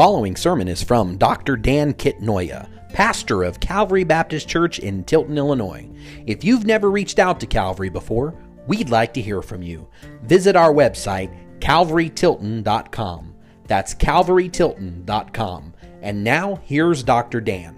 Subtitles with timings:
[0.00, 1.58] following sermon is from Dr.
[1.58, 5.86] Dan Kitnoya, pastor of Calvary Baptist Church in Tilton, Illinois.
[6.26, 8.34] If you've never reached out to Calvary before,
[8.66, 9.86] we'd like to hear from you.
[10.22, 13.34] Visit our website, calvarytilton.com.
[13.66, 15.74] That's calvarytilton.com.
[16.00, 17.42] And now, here's Dr.
[17.42, 17.76] Dan.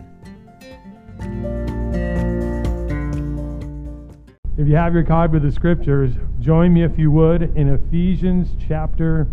[4.57, 8.51] If you have your copy of the scriptures, join me if you would in Ephesians
[8.69, 9.27] chapter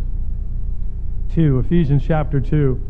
[1.34, 1.60] 2.
[1.60, 2.89] Ephesians chapter 2.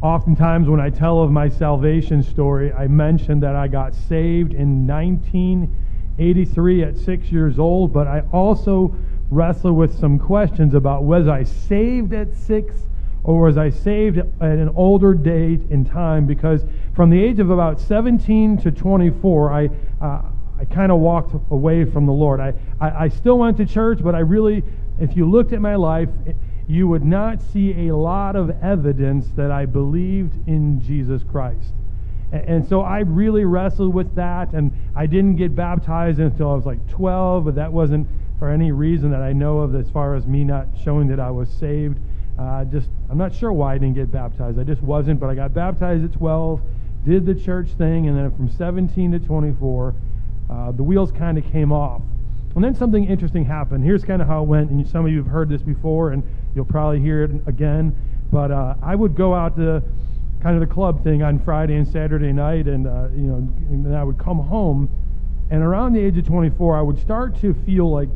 [0.00, 4.86] Oftentimes, when I tell of my salvation story, I mention that I got saved in
[4.86, 8.94] 1983 at six years old, but I also
[9.30, 12.76] wrestle with some questions about was I saved at six
[13.24, 16.26] or was I saved at an older date in time?
[16.26, 19.68] Because from the age of about 17 to 24, I.
[20.00, 20.22] Uh,
[20.60, 22.40] I kind of walked away from the Lord.
[22.40, 24.64] I, I, I, still went to church, but I really,
[24.98, 26.08] if you looked at my life,
[26.68, 31.72] you would not see a lot of evidence that I believed in Jesus Christ.
[32.30, 36.66] And, so I really wrestled with that, and I didn't get baptized until I was
[36.66, 38.06] like 12, but that wasn't
[38.38, 41.30] for any reason that I know of as far as me not showing that I
[41.30, 41.98] was saved.
[42.38, 44.58] Uh, just I'm not sure why I didn't get baptized.
[44.58, 46.60] I just wasn't, but I got baptized at 12,
[47.06, 49.94] did the church thing, and then from 17 to 24,
[50.50, 52.02] uh, the wheels kind of came off.
[52.54, 53.84] And then something interesting happened.
[53.84, 56.22] Here's kind of how it went, and some of you have heard this before, and
[56.58, 57.94] you'll probably hear it again.
[58.32, 59.80] But uh, I would go out to
[60.42, 63.96] kind of the club thing on Friday and Saturday night, and uh, you know, and
[63.96, 64.90] I would come home,
[65.50, 68.08] and around the age of 24, I would start to feel like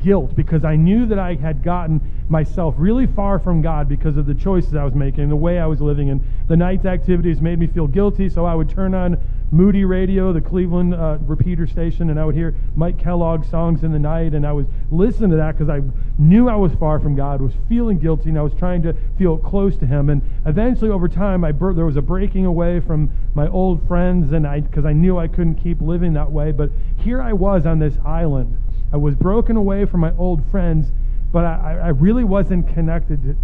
[0.00, 4.26] guilt because I knew that I had gotten myself really far from God because of
[4.26, 7.58] the choices I was making, the way I was living, and the night's activities made
[7.58, 8.28] me feel guilty.
[8.28, 9.18] So I would turn on
[9.52, 13.90] Moody Radio, the Cleveland uh, repeater station, and I would hear Mike Kellogg songs in
[13.90, 15.80] the night, and I was listening to that because I
[16.18, 19.36] knew I was far from God, was feeling guilty, and I was trying to feel
[19.36, 20.08] close to Him.
[20.08, 24.46] And eventually, over time, I there was a breaking away from my old friends, and
[24.46, 26.52] I because I knew I couldn't keep living that way.
[26.52, 28.56] But here I was on this island.
[28.92, 30.92] I was broken away from my old friends,
[31.32, 33.36] but I, I really wasn't connected to,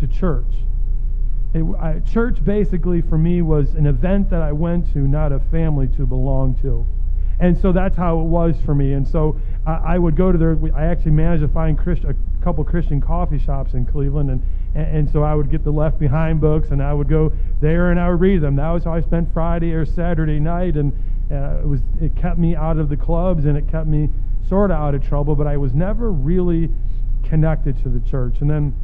[0.00, 0.44] to church.
[1.54, 5.40] It, I, church basically for me was an event that I went to, not a
[5.50, 6.86] family to belong to.
[7.40, 8.92] And so that's how it was for me.
[8.92, 10.56] And so I, I would go to there.
[10.74, 14.30] I actually managed to find Christ, a couple Christian coffee shops in Cleveland.
[14.30, 14.42] And,
[14.74, 17.90] and, and, so I would get the Left Behind books and I would go there
[17.90, 18.56] and I would read them.
[18.56, 20.76] That was how I spent Friday or Saturday night.
[20.76, 20.92] And
[21.30, 24.08] uh, it, was, it kept me out of the clubs and it kept me
[24.48, 26.70] sort of out of trouble, but I was never really
[27.24, 28.36] connected to the church.
[28.40, 28.74] And then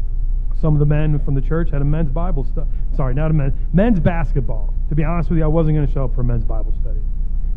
[0.60, 2.68] some of the men from the church had a men's Bible study.
[2.96, 4.74] Sorry, not a men's men's basketball.
[4.88, 6.74] To be honest with you, I wasn't going to show up for a men's Bible
[6.80, 7.00] study.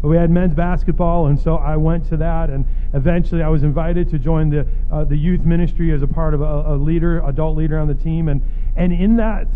[0.02, 2.50] But we had men's basketball, and so I went to that.
[2.50, 6.34] And eventually, I was invited to join the uh, the youth ministry as a part
[6.34, 8.28] of a, a, leader, adult leader on the team.
[8.28, 8.42] And
[8.76, 9.48] and in that,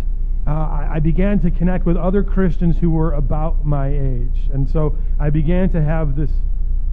[0.45, 4.49] uh, I, I began to connect with other Christians who were about my age.
[4.53, 6.31] And so I began to have this.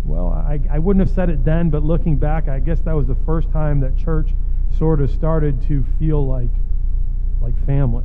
[0.04, 3.06] Well, I, I wouldn't have said it then, but looking back, I guess that was
[3.06, 4.30] the first time that church
[4.82, 6.50] sort of started to feel like
[7.40, 8.02] like family.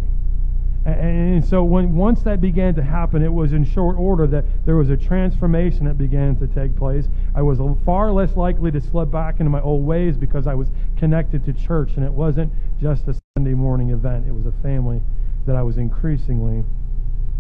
[0.85, 4.75] And, so when once that began to happen, it was in short order that there
[4.75, 7.07] was a transformation that began to take place.
[7.33, 10.67] I was far less likely to slip back into my old ways because I was
[10.97, 14.27] connected to church, and it wasn't just a Sunday morning event.
[14.27, 15.01] It was a family
[15.47, 16.63] that I was increasingly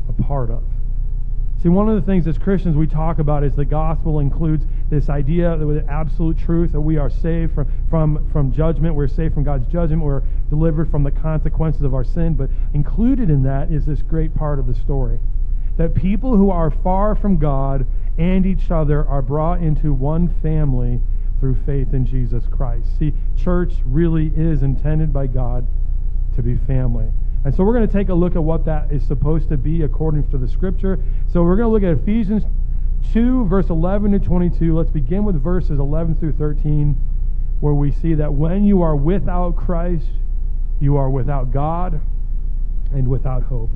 [0.09, 0.63] a part of.
[1.61, 5.09] See, one of the things as Christians we talk about is the gospel includes this
[5.09, 9.43] idea with absolute truth that we are saved from, from, from judgment, we're saved from
[9.43, 12.35] God's judgment, we're delivered from the consequences of our sin.
[12.35, 15.19] But included in that is this great part of the story
[15.77, 17.85] that people who are far from God
[18.17, 20.99] and each other are brought into one family
[21.39, 22.97] through faith in Jesus Christ.
[22.97, 25.67] See, church really is intended by God
[26.35, 27.11] to be family.
[27.47, 29.83] And so we're going to take a look at what that is supposed to be
[29.83, 30.99] according to the scripture.
[31.31, 32.43] So we're going to look at Ephesians
[33.13, 34.75] 2, verse 11 to 22.
[34.75, 36.93] Let's begin with verses 11 through 13,
[37.61, 40.09] where we see that when you are without Christ,
[40.81, 42.01] you are without God
[42.93, 43.71] and without hope.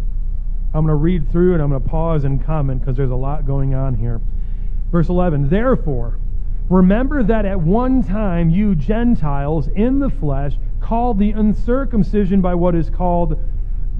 [0.74, 3.16] I'm going to read through and I'm going to pause and comment because there's a
[3.16, 4.20] lot going on here.
[4.92, 6.20] Verse 11 Therefore,
[6.70, 12.76] remember that at one time you Gentiles in the flesh, called the uncircumcision by what
[12.76, 13.40] is called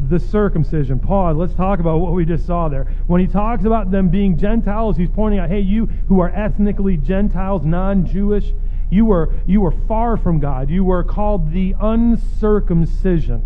[0.10, 1.00] the circumcision.
[1.00, 1.38] Pause.
[1.38, 2.86] Let's talk about what we just saw there.
[3.08, 6.98] When he talks about them being Gentiles, he's pointing out, hey, you who are ethnically
[6.98, 8.54] Gentiles, non-Jewish,
[8.90, 10.70] you were you were far from God.
[10.70, 13.44] You were called the uncircumcision.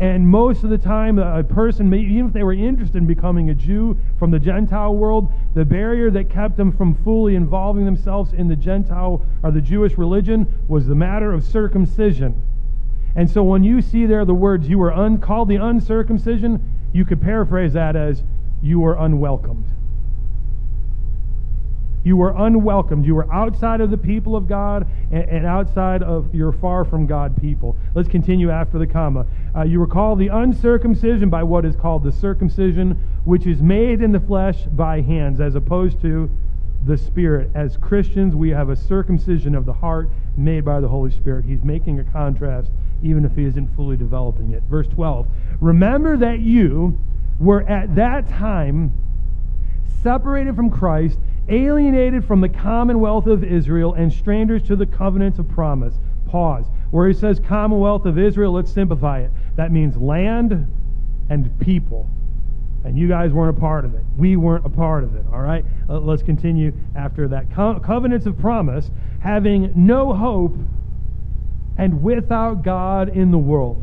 [0.00, 3.54] And most of the time, a person, even if they were interested in becoming a
[3.54, 8.48] Jew from the Gentile world, the barrier that kept them from fully involving themselves in
[8.48, 12.42] the Gentile or the Jewish religion was the matter of circumcision.
[13.16, 16.62] And so when you see there the words, you were un- called the uncircumcision,
[16.92, 18.22] you could paraphrase that as,
[18.62, 19.64] you were unwelcomed.
[22.02, 23.04] You were unwelcomed.
[23.04, 27.06] You were outside of the people of God and, and outside of your far from
[27.06, 27.76] God people.
[27.94, 29.26] Let's continue after the comma.
[29.54, 34.00] Uh, you were called the uncircumcision by what is called the circumcision, which is made
[34.00, 36.30] in the flesh by hands, as opposed to
[36.86, 37.50] the Spirit.
[37.54, 40.08] As Christians, we have a circumcision of the heart
[40.40, 41.44] made by the Holy Spirit.
[41.44, 42.70] He's making a contrast,
[43.02, 44.62] even if he isn't fully developing it.
[44.64, 45.26] Verse 12
[45.60, 46.98] Remember that you
[47.38, 48.92] were at that time
[50.02, 55.48] separated from Christ alienated from the commonwealth of Israel and strangers to the covenants of
[55.48, 55.94] promise.
[56.26, 56.66] Pause.
[56.90, 59.30] Where he says commonwealth of Israel, let's simplify it.
[59.56, 60.66] That means land
[61.28, 62.08] and people.
[62.84, 64.02] And you guys weren't a part of it.
[64.16, 65.24] We weren't a part of it.
[65.32, 65.64] All right?
[65.88, 67.52] Uh, let's continue after that.
[67.52, 68.90] Co- covenants of promise,
[69.20, 70.56] having no hope
[71.76, 73.82] and without God in the world.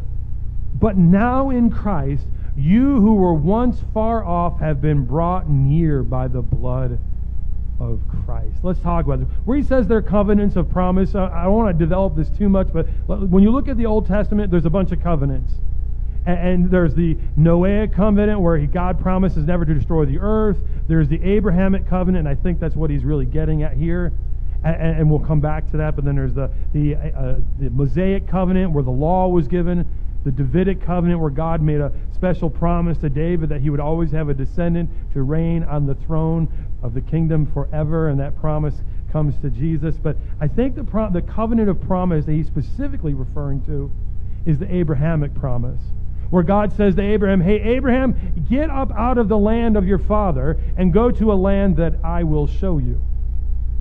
[0.79, 6.27] But now in Christ, you who were once far off have been brought near by
[6.27, 6.99] the blood
[7.79, 8.57] of Christ.
[8.63, 9.27] Let's talk about this.
[9.45, 12.49] Where he says they're covenants of promise, uh, I don't want to develop this too
[12.49, 15.53] much, but when you look at the Old Testament, there's a bunch of covenants.
[16.27, 20.57] And, there's the Noahic covenant where he, God promises never to destroy the earth.
[20.88, 24.12] There's the Abrahamic covenant, and I think that's what he's really getting at here.
[24.63, 25.95] And, and we'll come back to that.
[25.95, 29.88] But then there's the, the, uh, the Mosaic covenant where the law was given
[30.27, 34.12] the Davidic covenant where God made a special promise to David that he would always
[34.12, 36.50] have a descendant to reign on the throne
[36.83, 38.75] of the kingdom forever, and that promise
[39.09, 39.95] comes to Jesus.
[39.95, 40.83] But I think the,
[41.13, 43.89] the covenant of promise that he's specifically referring to
[44.45, 45.80] is the Abrahamic promise,
[46.29, 50.00] where God says to Abraham, Hey, Abraham, get up out of the land of your
[50.00, 53.01] father and go to a land that I will show you.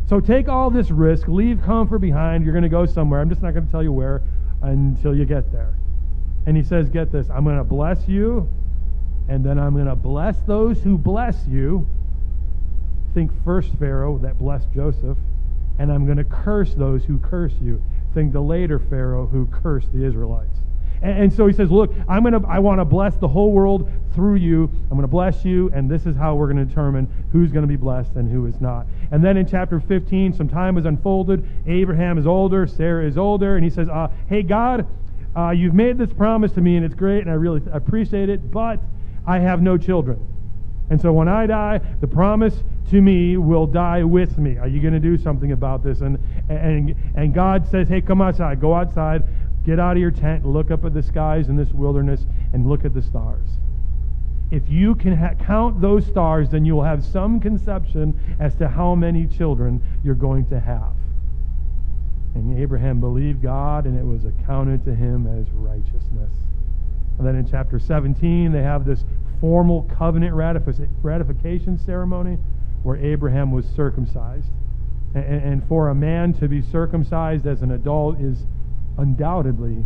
[0.09, 2.45] So take all this risk, leave comfort behind.
[2.45, 3.21] You're going to go somewhere.
[3.21, 4.23] I'm just not going to tell you where
[4.63, 5.75] until you get there.
[6.47, 8.49] And he says, Get this, I'm going to bless you,
[9.29, 11.89] and then I'm going to bless those who bless you.
[13.15, 15.19] Think first Pharaoh that blessed Joseph,
[15.79, 17.83] and I'm going to curse those who curse you.
[18.15, 20.56] Think the later Pharaoh who cursed the Israelites.
[21.03, 23.91] And, and so he says, Look, I'm to, I want to bless the whole world
[24.15, 24.71] through you.
[24.85, 27.63] I'm going to bless you, and this is how we're going to determine who's going
[27.63, 28.87] to be blessed and who is not.
[29.11, 31.47] And then in chapter 15, some time is unfolded.
[31.67, 34.87] Abraham is older, Sarah is older, and he says, uh, Hey, God,
[35.37, 38.51] uh, you've made this promise to me, and it's great, and I really appreciate it,
[38.51, 38.81] but
[39.27, 40.19] I have no children.
[40.89, 44.57] And so when I die, the promise to me will die with me.
[44.57, 46.01] Are you going to do something about this?
[46.01, 46.19] And,
[46.49, 48.61] and, and God says, hey, come outside.
[48.61, 49.25] Go outside.
[49.67, 50.47] Get out of your tent.
[50.47, 53.49] Look up at the skies in this wilderness and look at the stars.
[54.53, 58.69] If you can ha- count those stars, then you will have some conception as to
[58.69, 60.95] how many children you're going to have.
[62.37, 66.31] And Abraham believed God, and it was accounted to him as righteousness.
[67.19, 69.05] And then in chapter 17, they have this
[69.41, 72.39] formal covenant ratification ceremony
[72.85, 74.47] where Abraham was circumcised.
[75.15, 78.45] And, and for a man to be circumcised as an adult is
[78.99, 79.85] undoubtedly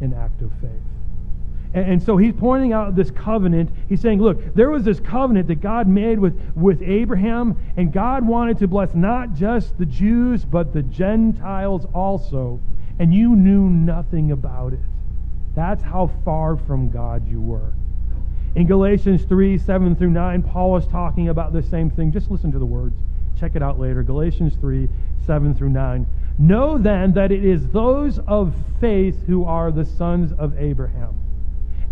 [0.00, 0.70] an act of faith.
[1.74, 3.70] And, and, so he's pointing out this covenant.
[3.88, 8.26] He's saying, look, there was this covenant that God made with, with Abraham, and God
[8.26, 12.60] wanted to bless not just the Jews, but the Gentiles also.
[12.98, 14.80] And you knew nothing about it.
[15.54, 17.72] That's how far from God you were.
[18.54, 22.10] In Galatians 3 7 through 9, Paul is talking about the same thing.
[22.10, 22.96] Just listen to the words.
[23.38, 24.02] Check it out later.
[24.02, 24.88] Galatians 3
[25.26, 26.06] 7 through 9.
[26.38, 31.14] Know then that it is those of faith who are the sons of Abraham.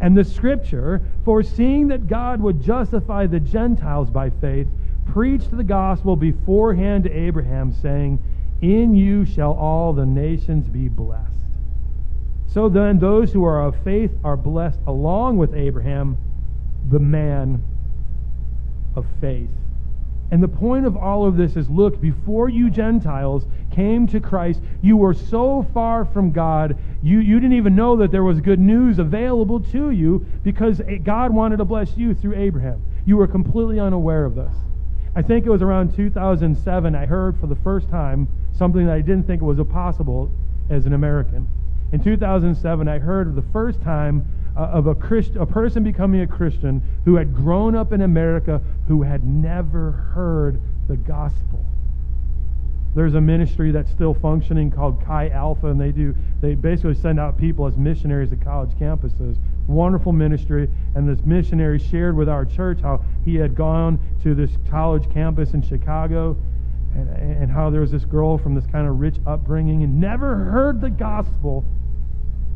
[0.00, 4.66] And the scripture, foreseeing that God would justify the Gentiles by faith,
[5.06, 8.22] preached the gospel beforehand to Abraham, saying,
[8.60, 11.30] In you shall all the nations be blessed.
[12.46, 16.16] So then, those who are of faith are blessed along with Abraham,
[16.90, 17.64] the man
[18.94, 19.48] of faith.
[20.30, 24.60] And the point of all of this is look, before you Gentiles came to Christ,
[24.82, 28.60] you were so far from God, you, you didn't even know that there was good
[28.60, 32.82] news available to you because God wanted to bless you through Abraham.
[33.04, 34.54] You were completely unaware of this.
[35.14, 38.26] I think it was around 2007 I heard for the first time
[38.56, 40.30] something that I didn't think was possible
[40.70, 41.46] as an American.
[41.92, 44.26] In 2007, I heard for the first time
[44.56, 49.02] of a, Christ, a person becoming a Christian who had grown up in America who
[49.02, 51.64] had never heard the gospel.
[52.94, 57.18] There's a ministry that's still functioning called Chi Alpha, and they do they basically send
[57.18, 59.36] out people as missionaries to college campuses.
[59.66, 64.50] Wonderful ministry, and this missionary shared with our church how he had gone to this
[64.70, 66.36] college campus in Chicago,
[66.94, 70.36] and, and how there was this girl from this kind of rich upbringing and never
[70.36, 71.64] heard the gospel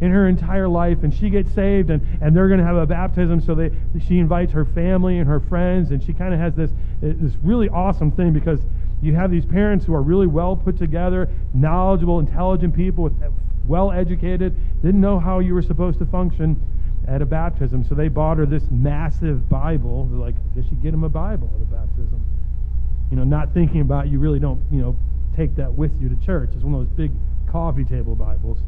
[0.00, 2.86] in her entire life and she gets saved and, and they're going to have a
[2.86, 3.70] baptism so they
[4.06, 6.70] she invites her family and her friends and she kind of has this
[7.02, 8.60] eh, this really awesome thing because
[9.00, 13.28] you have these parents who are really well put together knowledgeable intelligent people with eh,
[13.66, 16.60] well educated didn't know how you were supposed to function
[17.06, 20.92] at a baptism so they bought her this massive bible they're like guess you get
[20.92, 22.24] them a bible at a baptism.
[23.10, 24.96] You know not thinking about you really don't you know
[25.36, 26.50] take that with you to church.
[26.54, 27.12] It's one of those big
[27.46, 28.58] coffee table bibles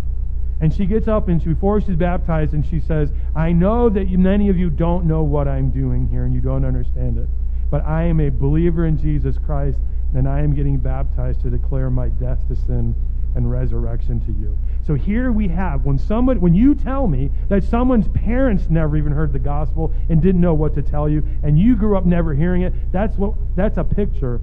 [0.60, 4.08] and she gets up and she, before she's baptized and she says, I know that
[4.08, 7.28] you, many of you don't know what I'm doing here and you don't understand it.
[7.70, 9.78] But I am a believer in Jesus Christ
[10.14, 12.94] and I am getting baptized to declare my death to sin
[13.34, 14.58] and resurrection to you.
[14.86, 19.12] So here we have when someone when you tell me that someone's parents never even
[19.12, 22.34] heard the gospel and didn't know what to tell you and you grew up never
[22.34, 24.40] hearing it, that's what that's a picture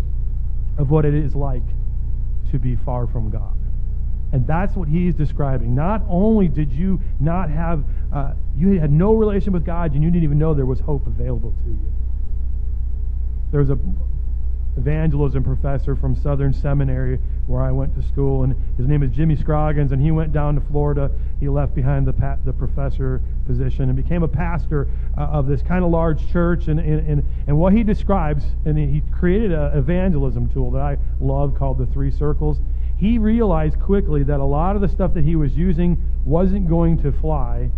[0.78, 1.64] of what it is like
[2.52, 3.57] to be far from God.
[4.32, 5.74] And that's what he's describing.
[5.74, 10.12] Not only did you not have, uh, you had no relation with God, and you
[10.12, 11.92] didn't even know there was hope available to you.
[13.52, 13.80] There was a
[14.78, 19.36] evangelism professor from Southern Seminary where I went to school, and his name is Jimmy
[19.36, 21.10] Scroggins, and he went down to Florida.
[21.40, 25.62] He left behind the, pa- the professor position and became a pastor uh, of this
[25.62, 26.68] kind of large church.
[26.68, 30.98] And, and, and, and what he describes, and he created an evangelism tool that I
[31.20, 32.60] love called the Three Circles
[32.98, 37.02] he realized quickly that a lot of the stuff that he was using wasn't going
[37.04, 37.70] to fly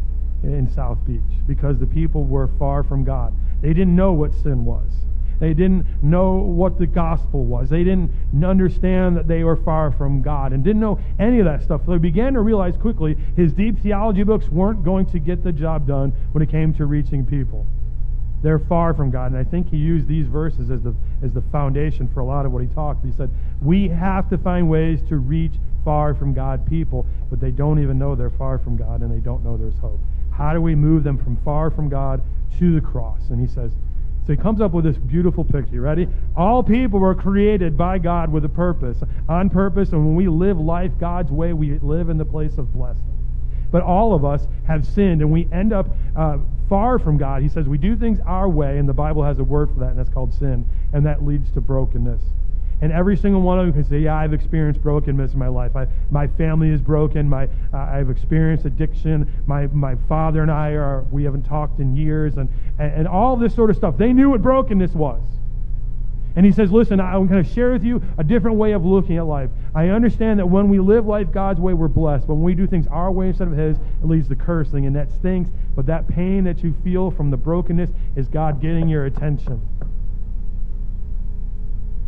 [0.44, 3.34] in South Beach because the people were far from God.
[3.62, 4.90] They didn't know what sin was.
[5.40, 7.70] They didn't know what the gospel was.
[7.70, 8.12] They didn't
[8.44, 11.82] understand that they were far from God and didn't know any of that stuff.
[11.86, 15.52] So he began to realize quickly his deep theology books weren't going to get the
[15.52, 17.66] job done when it came to reaching people.
[18.41, 19.31] They're far from God.
[19.31, 22.46] And I think he used these verses as the, as the foundation for a lot
[22.46, 23.05] of what he talked.
[23.05, 23.29] He said,
[23.62, 25.53] We have to find ways to reach
[25.84, 29.19] far from God people, but they don't even know they're far from God and they
[29.19, 30.00] don't know there's hope.
[30.31, 32.22] How do we move them from far from God
[32.60, 33.29] to the cross?
[33.29, 33.72] And he says,
[34.29, 35.81] so he comes up with this beautiful picture.
[35.81, 36.08] Ready?
[36.38, 40.60] All people were created by God with a purpose, on purpose, and when we live
[40.60, 43.01] life God's way, we live in the place of blessing.
[43.72, 46.38] But all of us have sinned, and we end up uh,
[46.70, 47.42] far from God.
[47.42, 49.90] He says we do things our way, and the Bible has a word for that,
[49.90, 52.22] and that's called sin, and that leads to brokenness.
[52.82, 55.76] And every single one of them can say, "Yeah, I've experienced brokenness in my life.
[55.76, 57.28] I, my family is broken.
[57.28, 59.30] My uh, I've experienced addiction.
[59.48, 62.48] My my father and I are we haven't talked in years, and,
[62.78, 63.98] and and all this sort of stuff.
[63.98, 65.22] They knew what brokenness was.
[66.39, 69.17] And he says, Listen, I'm going to share with you a different way of looking
[69.17, 69.50] at life.
[69.75, 72.27] I understand that when we live life God's way, we're blessed.
[72.27, 74.96] But when we do things our way instead of His, it leads to cursing, and
[74.96, 75.51] that stinks.
[75.75, 79.60] But that pain that you feel from the brokenness is God getting your attention.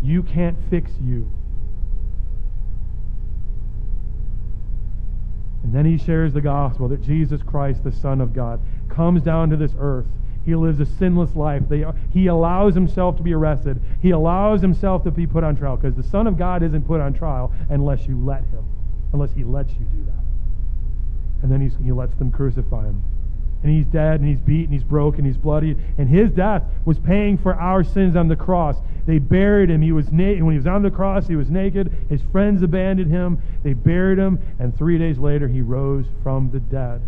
[0.01, 1.29] You can't fix you.
[5.63, 9.49] And then he shares the gospel that Jesus Christ, the Son of God, comes down
[9.49, 10.05] to this earth
[10.45, 11.63] he lives a sinless life.
[11.69, 13.79] They, he allows himself to be arrested.
[14.01, 16.99] He allows himself to be put on trial because the Son of God isn't put
[16.99, 18.65] on trial unless you let him,
[19.13, 21.43] unless he lets you do that.
[21.43, 23.03] And then he lets them crucify him.
[23.63, 25.77] And he's dead, and he's beaten, he's broken, he's bloody.
[25.99, 28.77] And his death was paying for our sins on the cross.
[29.05, 29.81] They buried him.
[29.83, 30.41] He was naked.
[30.41, 31.91] When he was on the cross, he was naked.
[32.09, 33.39] His friends abandoned him.
[33.63, 34.39] They buried him.
[34.57, 37.01] And three days later, he rose from the dead.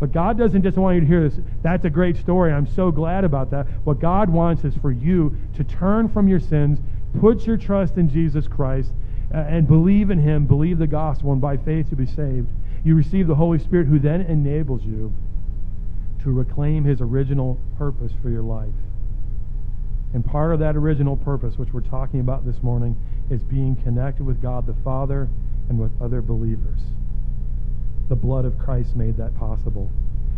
[0.00, 1.38] But God doesn't just want you to hear this.
[1.62, 2.52] That's a great story.
[2.52, 3.66] I'm so glad about that.
[3.84, 6.78] What God wants is for you to turn from your sins,
[7.20, 8.92] put your trust in Jesus Christ,
[9.32, 12.48] uh, and believe in Him, believe the gospel, and by faith to be saved.
[12.82, 15.12] You receive the Holy Spirit who then enables you
[16.22, 18.68] to reclaim His original purpose for your life.
[20.14, 22.96] And part of that original purpose, which we're talking about this morning,
[23.28, 25.28] is being connected with God the Father
[25.68, 26.80] and with other believers
[28.10, 29.90] the blood of Christ made that possible.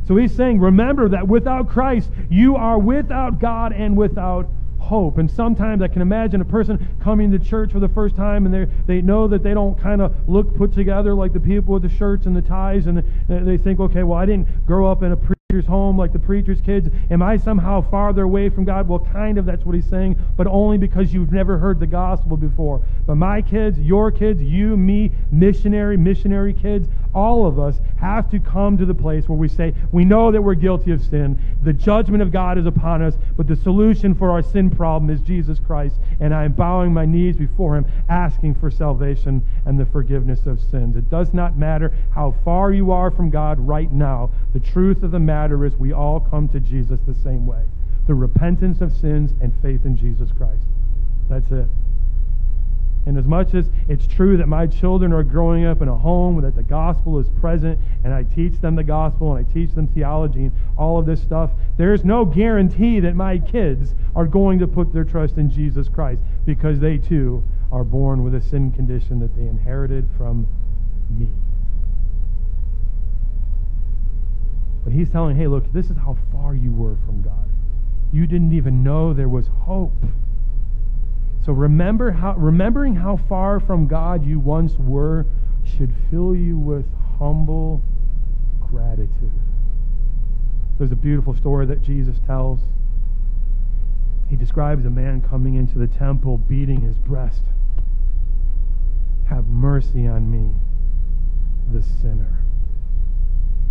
[0.06, 4.46] So he's saying, remember that without Christ, you are without God and without
[4.78, 5.18] hope.
[5.18, 8.68] And sometimes I can imagine a person coming to church for the first time and
[8.86, 11.88] they know that they don't kind of look put together like the people with the
[11.88, 15.16] shirts and the ties, and they think, okay, well, I didn't grow up in a
[15.16, 16.88] preacher's home like the preacher's kids.
[17.10, 18.88] Am I somehow farther away from God?
[18.88, 22.36] Well, kind of, that's what he's saying, but only because you've never heard the gospel
[22.36, 22.82] before.
[23.06, 28.38] But my kids, your kids, you, me, missionary, missionary kids, all of us have to
[28.38, 31.38] come to the place where we say, we know that we're guilty of sin.
[31.62, 35.20] The judgment of God is upon us, but the solution for our sin problem is
[35.20, 35.96] Jesus Christ.
[36.20, 40.60] And I am bowing my knees before him, asking for salvation and the forgiveness of
[40.60, 40.96] sins.
[40.96, 44.30] It does not matter how far you are from God right now.
[44.52, 47.62] The truth of the matter is we all come to Jesus the same way
[48.06, 50.64] through repentance of sins and faith in Jesus Christ.
[51.28, 51.68] That's it.
[53.04, 56.40] And as much as it's true that my children are growing up in a home
[56.40, 59.88] that the gospel is present and I teach them the gospel and I teach them
[59.88, 64.68] theology and all of this stuff, there's no guarantee that my kids are going to
[64.68, 67.42] put their trust in Jesus Christ because they too
[67.72, 70.46] are born with a sin condition that they inherited from
[71.10, 71.28] me.
[74.84, 77.48] But he's telling, hey, look, this is how far you were from God.
[78.12, 79.92] You didn't even know there was hope.
[81.44, 85.26] So remember how, remembering how far from God you once were
[85.64, 86.86] should fill you with
[87.18, 87.82] humble
[88.60, 89.32] gratitude.
[90.78, 92.60] There's a beautiful story that Jesus tells.
[94.28, 97.42] He describes a man coming into the temple beating his breast.
[99.28, 100.54] Have mercy on me,
[101.72, 102.44] the sinner.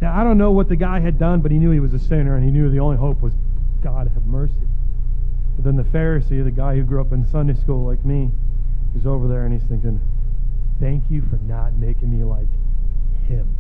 [0.02, 2.00] Now, I don't know what the guy had done, but he knew he was a
[2.00, 3.34] sinner, and he knew the only hope was
[3.82, 4.68] God have mercy.
[5.56, 8.32] But then the Pharisee, the guy who grew up in Sunday school like me,
[8.94, 10.00] he's over there and he's thinking,
[10.80, 12.48] Thank you for not making me like
[13.28, 13.56] him.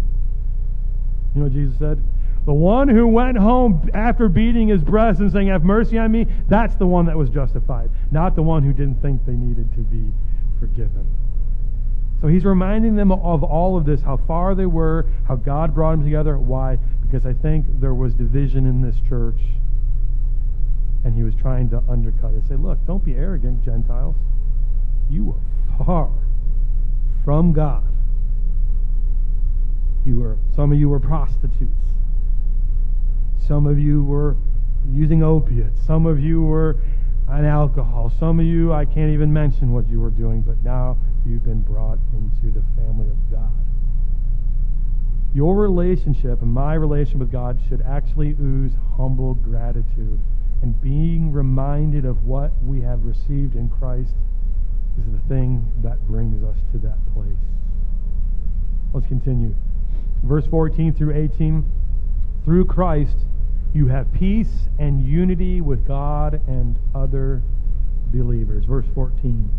[1.36, 2.02] You know what Jesus said?
[2.46, 6.26] The one who went home after beating his breast and saying, Have mercy on me,
[6.48, 9.82] that's the one that was justified, not the one who didn't think they needed to
[9.82, 10.12] be
[10.60, 11.08] forgiven.
[12.22, 15.92] So he's reminding them of all of this, how far they were, how God brought
[15.92, 16.38] them together.
[16.38, 16.78] Why?
[17.02, 19.40] Because I think there was division in this church
[21.04, 22.48] and he was trying to undercut it.
[22.48, 24.16] Say, look, don't be arrogant, Gentiles.
[25.10, 26.10] You were far
[27.24, 27.84] from God.
[30.06, 31.72] You were some of you were prostitutes.
[33.48, 34.36] Some of you were
[34.90, 35.80] using opiates.
[35.86, 36.78] Some of you were
[37.28, 38.12] on alcohol.
[38.20, 41.62] Some of you I can't even mention what you were doing, but now you've been
[41.62, 43.52] brought into the family of God.
[45.34, 50.20] Your relationship and my relationship with God should actually ooze humble gratitude
[50.62, 54.14] and being reminded of what we have received in Christ
[54.98, 57.28] is the thing that brings us to that place.
[58.94, 59.56] Let's continue.
[60.24, 61.66] Verse 14 through 18.
[62.46, 63.18] Through Christ,
[63.74, 67.42] you have peace and unity with God and other
[68.08, 68.66] believers.
[68.66, 69.50] Verse 14.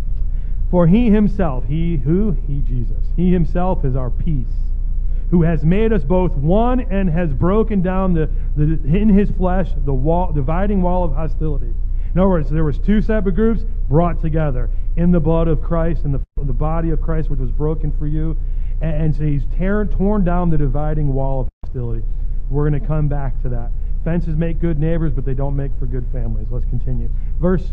[0.71, 2.37] For he himself, he who?
[2.47, 3.05] He, Jesus.
[3.17, 4.72] He himself is our peace
[5.33, 8.65] who has made us both one and has broken down the, the
[8.97, 11.73] in his flesh the wall, dividing wall of hostility.
[12.13, 16.05] In other words, there was two separate groups brought together in the blood of Christ
[16.05, 18.37] and the, the body of Christ, which was broken for you.
[18.83, 22.05] And, and so he's tear, torn down the dividing wall of hostility.
[22.51, 23.71] We're going to come back to that.
[24.05, 26.49] Fences make good neighbors, but they don't make for good families.
[26.51, 27.09] Let's continue.
[27.41, 27.71] Verse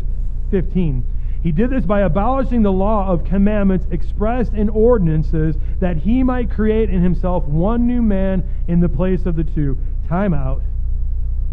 [0.50, 1.04] 15.
[1.42, 6.50] He did this by abolishing the law of commandments expressed in ordinances that he might
[6.50, 9.78] create in himself one new man in the place of the two.
[10.06, 10.62] Time out.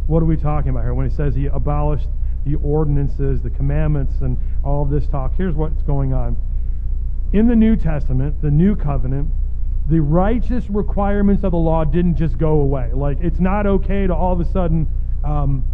[0.08, 2.08] What are we talking about here when he says he abolished
[2.46, 5.34] the ordinances, the commandments, and all of this talk?
[5.38, 6.36] Here's what's going on.
[7.32, 9.30] In the New Testament, the new covenant,
[9.90, 12.92] the righteous requirements of the law didn't just go away.
[12.94, 14.88] Like, it's not okay to all of a sudden
[15.24, 15.66] um,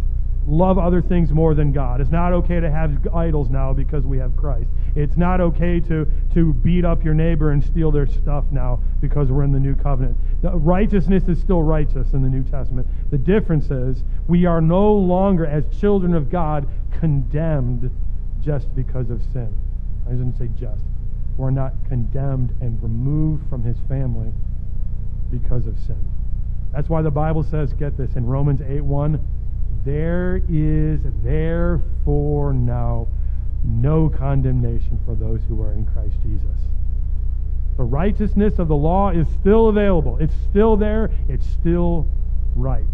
[0.46, 2.00] love other things more than God.
[2.00, 4.68] It's not okay to have idols now because we have Christ.
[4.94, 9.30] It's not okay to, to beat up your neighbor and steal their stuff now because
[9.30, 10.16] we're in the new covenant.
[10.42, 12.86] The righteousness is still righteous in the New Testament.
[13.10, 17.90] The difference is we are no longer, as children of God, condemned
[18.40, 19.52] just because of sin.
[20.06, 20.82] I didn't say just.
[21.36, 24.32] We're not condemned and removed from his family
[25.30, 26.12] because of sin.
[26.72, 29.20] That's why the Bible says, get this, in Romans 8 1,
[29.84, 33.08] there is therefore now
[33.64, 36.60] no condemnation for those who are in Christ Jesus.
[37.76, 40.16] The righteousness of the law is still available.
[40.18, 41.10] It's still there.
[41.28, 42.06] It's still
[42.54, 42.84] right.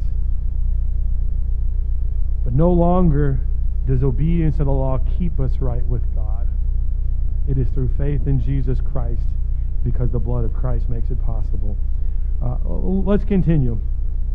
[2.45, 3.41] But no longer
[3.87, 6.49] does obedience to the law keep us right with God.
[7.49, 9.23] It is through faith in Jesus Christ
[9.85, 11.77] because the blood of Christ makes it possible.
[12.43, 13.73] Uh, let's continue.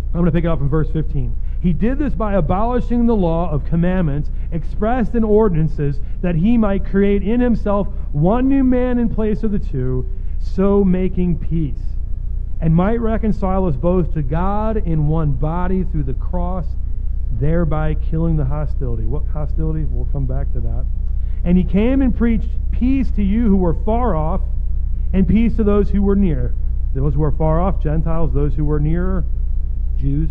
[0.07, 1.35] I'm going to pick it up in verse 15.
[1.65, 6.85] He did this by abolishing the law of commandments expressed in ordinances that he might
[6.85, 11.81] create in himself one new man in place of the two, so making peace,
[12.61, 16.67] and might reconcile us both to God in one body through the cross,
[17.39, 19.07] thereby killing the hostility.
[19.07, 19.85] What hostility?
[19.85, 20.85] We'll come back to that.
[21.43, 24.41] And he came and preached peace to you who were far off,
[25.13, 26.53] and peace to those who were near.
[26.93, 29.25] Those who were far off, Gentiles, those who were nearer,
[29.97, 30.29] Jews.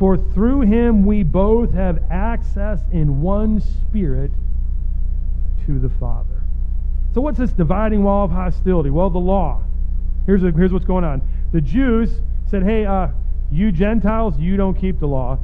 [0.00, 4.30] For through him we both have access in one spirit
[5.66, 6.42] to the Father.
[7.12, 8.88] So, what's this dividing wall of hostility?
[8.88, 9.62] Well, the law.
[10.24, 11.20] Here's, a, here's what's going on.
[11.52, 13.08] The Jews said, hey, uh,
[13.50, 15.38] you Gentiles, you don't keep the law.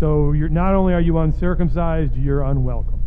[0.00, 3.00] So, you're, not only are you uncircumcised, you're unwelcome.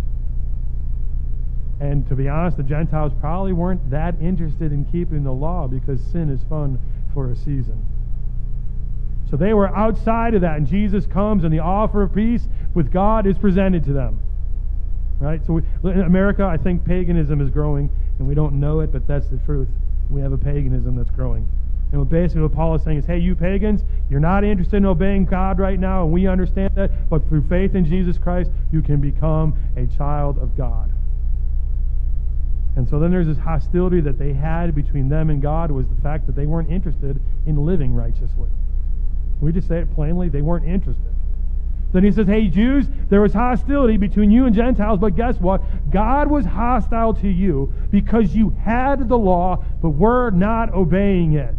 [1.81, 5.99] And to be honest, the Gentiles probably weren't that interested in keeping the law because
[5.99, 6.79] sin is fun
[7.13, 7.85] for a season.
[9.29, 12.91] So they were outside of that, and Jesus comes, and the offer of peace with
[12.91, 14.19] God is presented to them.
[15.19, 15.43] Right?
[15.45, 19.07] So we, in America, I think paganism is growing, and we don't know it, but
[19.07, 19.69] that's the truth.
[20.09, 21.47] We have a paganism that's growing.
[21.91, 24.85] And what basically what Paul is saying is, hey, you pagans, you're not interested in
[24.85, 28.81] obeying God right now, and we understand that, but through faith in Jesus Christ, you
[28.81, 30.91] can become a child of God.
[32.75, 36.01] And so then there's this hostility that they had between them and God was the
[36.01, 38.49] fact that they weren't interested in living righteously.
[39.41, 41.15] We just say it plainly, they weren't interested.
[41.91, 45.61] Then he says, Hey, Jews, there was hostility between you and Gentiles, but guess what?
[45.91, 51.55] God was hostile to you because you had the law, but were not obeying it.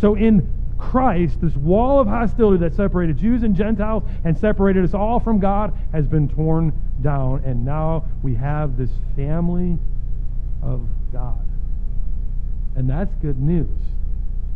[0.00, 4.94] So in Christ, this wall of hostility that separated Jews and Gentiles and separated us
[4.94, 7.42] all from God has been torn down.
[7.44, 9.76] And now we have this family
[10.62, 11.46] of God.
[12.76, 13.68] And that's good news.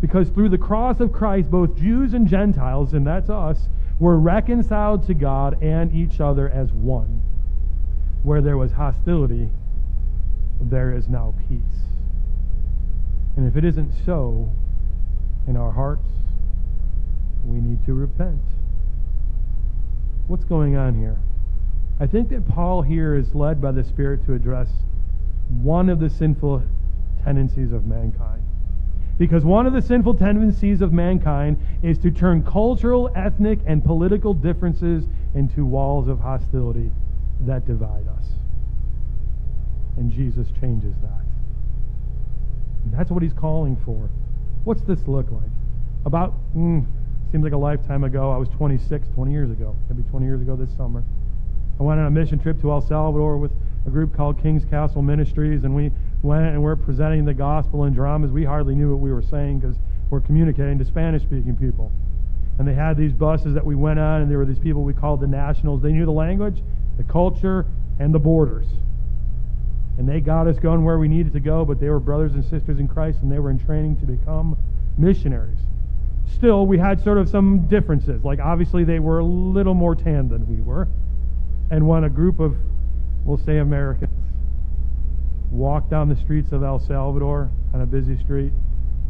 [0.02, 5.06] Because through the cross of Christ, both Jews and Gentiles, and that's us, were reconciled
[5.06, 7.22] to God and each other as one.
[8.24, 9.48] Where there was hostility,
[10.60, 11.86] there is now peace.
[13.36, 14.50] And if it isn't so,
[15.46, 16.10] in our hearts,
[17.44, 18.42] we need to repent.
[20.26, 21.18] What's going on here?
[22.00, 24.68] I think that Paul here is led by the Spirit to address
[25.48, 26.64] one of the sinful
[27.24, 28.41] tendencies of mankind.
[29.18, 34.34] Because one of the sinful tendencies of mankind is to turn cultural, ethnic, and political
[34.34, 36.90] differences into walls of hostility
[37.40, 38.26] that divide us.
[39.96, 41.24] And Jesus changes that.
[42.84, 44.08] And that's what he's calling for.
[44.64, 45.50] What's this look like?
[46.04, 46.84] About, mm,
[47.30, 48.30] seems like a lifetime ago.
[48.30, 49.76] I was 26, 20 years ago.
[49.88, 51.04] Maybe 20 years ago this summer.
[51.78, 53.52] I went on a mission trip to El Salvador with
[53.86, 55.90] a group called King's Castle Ministries, and we
[56.22, 58.30] went and we're presenting the gospel in dramas.
[58.30, 59.76] We hardly knew what we were saying because
[60.10, 61.90] we're communicating to Spanish speaking people.
[62.58, 64.92] And they had these buses that we went on, and there were these people we
[64.92, 65.82] called the nationals.
[65.82, 66.62] They knew the language,
[66.96, 67.66] the culture,
[67.98, 68.66] and the borders.
[69.98, 72.44] And they got us going where we needed to go, but they were brothers and
[72.44, 74.56] sisters in Christ, and they were in training to become
[74.96, 75.58] missionaries.
[76.26, 78.22] Still, we had sort of some differences.
[78.22, 80.88] Like, obviously, they were a little more tan than we were.
[81.70, 82.56] And when a group of,
[83.24, 84.11] we'll say, Americans
[85.52, 88.52] walked down the streets of El Salvador on a busy street,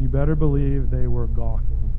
[0.01, 1.93] you better believe they were gawking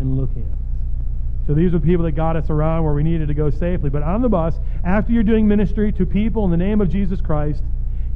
[0.00, 1.46] and looking at us.
[1.46, 3.90] So these were people that got us around where we needed to go safely.
[3.90, 7.20] But on the bus, after you're doing ministry to people in the name of Jesus
[7.20, 7.62] Christ,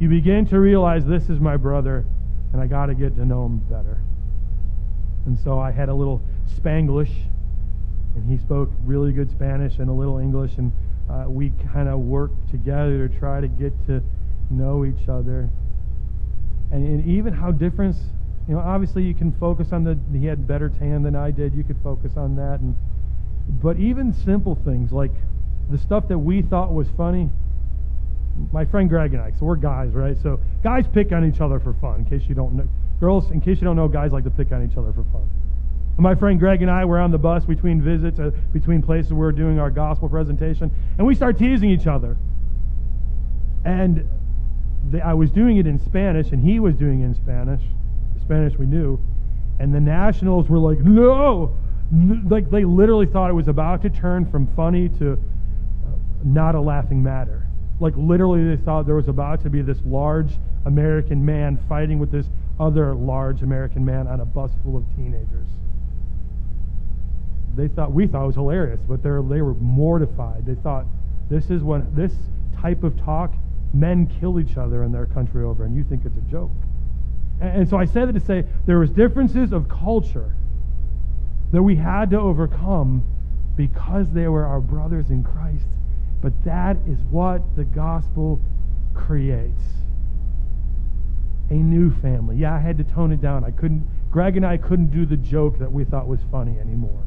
[0.00, 2.04] you begin to realize this is my brother,
[2.52, 4.00] and I got to get to know him better.
[5.26, 6.22] And so I had a little
[6.56, 7.12] Spanglish,
[8.14, 10.72] and he spoke really good Spanish and a little English, and
[11.10, 14.02] uh, we kind of worked together to try to get to
[14.50, 15.50] know each other.
[16.70, 17.96] And, and even how different,
[18.46, 21.54] you know, obviously you can focus on the, he had better tan than I did.
[21.54, 22.60] You could focus on that.
[22.60, 22.76] And,
[23.62, 25.12] but even simple things like
[25.70, 27.30] the stuff that we thought was funny,
[28.52, 30.16] my friend Greg and I, so we're guys, right?
[30.22, 32.68] So guys pick on each other for fun, in case you don't know.
[33.00, 35.28] Girls, in case you don't know, guys like to pick on each other for fun.
[35.98, 39.18] My friend Greg and I were on the bus between visits, uh, between places we
[39.18, 42.16] were doing our gospel presentation, and we start teasing each other.
[43.64, 44.08] And
[44.90, 47.62] the, I was doing it in Spanish, and he was doing it in Spanish,
[48.20, 48.98] Spanish we knew.
[49.58, 51.56] And the nationals were like, no!
[52.28, 55.16] Like they literally thought it was about to turn from funny to uh,
[56.22, 57.46] not a laughing matter.
[57.80, 60.32] Like literally, they thought there was about to be this large
[60.66, 62.26] American man fighting with this
[62.60, 65.46] other large American man on a bus full of teenagers.
[67.56, 70.44] They thought we thought it was hilarious, but they they were mortified.
[70.44, 70.86] They thought
[71.30, 72.12] this is what this
[72.60, 73.32] type of talk
[73.72, 76.50] men kill each other in their country over, and you think it's a joke.
[77.40, 80.34] And, and so I said that to say there was differences of culture
[81.52, 83.02] that we had to overcome
[83.56, 85.66] because they were our brothers in Christ
[86.20, 88.40] but that is what the gospel
[88.94, 89.62] creates
[91.50, 92.36] a new family.
[92.36, 93.44] Yeah, I had to tone it down.
[93.44, 97.06] I couldn't, Greg and I couldn't do the joke that we thought was funny anymore.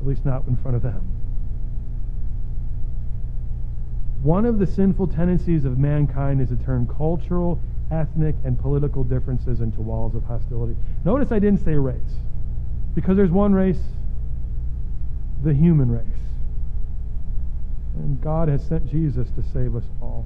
[0.00, 1.06] At least not in front of them.
[4.24, 7.60] One of the sinful tendencies of mankind is to turn cultural,
[7.90, 10.74] ethnic, and political differences into walls of hostility.
[11.04, 12.22] Notice I didn't say race,
[12.94, 13.82] because there's one race,
[15.42, 16.06] the human race.
[17.96, 20.24] And God has sent Jesus to save us all.